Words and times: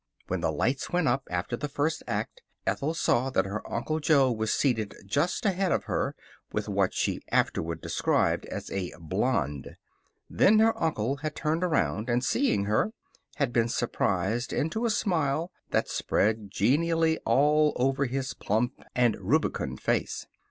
When 0.29 0.41
the 0.41 0.51
lights 0.51 0.89
went 0.89 1.07
up 1.07 1.27
after 1.29 1.55
the 1.55 1.69
first 1.69 2.01
act 2.07 2.41
Ethel 2.65 2.95
saw 2.95 3.29
that 3.29 3.45
her 3.45 3.61
uncle 3.71 3.99
Jo 3.99 4.31
was 4.31 4.51
seated 4.51 4.95
just 5.05 5.45
ahead 5.45 5.71
of 5.71 5.83
her 5.83 6.15
with 6.51 6.67
what 6.67 6.91
she 6.95 7.21
afterward 7.31 7.81
described 7.81 8.47
as 8.47 8.71
a 8.71 8.93
blonde. 8.99 9.77
Then 10.27 10.57
her 10.57 10.75
uncle 10.81 11.17
had 11.17 11.35
turned 11.35 11.63
around, 11.63 12.09
and 12.09 12.23
seeing 12.25 12.65
her, 12.65 12.93
had 13.35 13.53
been 13.53 13.69
surprised 13.69 14.51
into 14.51 14.85
a 14.85 14.89
smile 14.89 15.51
that 15.69 15.87
spread 15.87 16.49
genially 16.49 17.19
all 17.19 17.73
over 17.75 18.05
his 18.05 18.33
plump 18.33 18.81
and 18.95 19.15
rubicund 19.21 19.81
face. 19.81 20.25